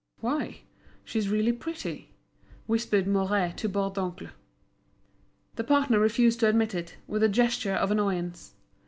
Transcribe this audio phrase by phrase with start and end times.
[0.19, 0.61] "Why,
[1.05, 2.09] she's really pretty,"
[2.65, 4.29] whispered Mouret to Bourdoncle.
[5.57, 8.55] The partner refused to admit it, with a gesture of annoyance.